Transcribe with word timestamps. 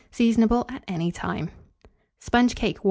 Seasonable 0.11 0.65
at 0.69 0.83
any 0.87 1.11
time. 1.11 1.51
SPONGE 2.21 2.55
CAKE. 2.55 2.79